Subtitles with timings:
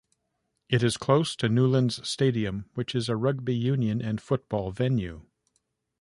[0.67, 5.27] It is close to Newlands Stadium, which is a rugby union and football venue.